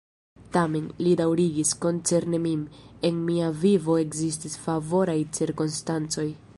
Tamen, 0.53 0.85
li 1.07 1.11
daŭrigis, 1.19 1.73
koncerne 1.83 2.39
min, 2.47 2.63
en 3.11 3.21
mia 3.29 3.53
vivo 3.65 4.01
ekzistis 4.07 4.61
favoraj 4.67 5.19
cirkonstancoj. 5.39 6.31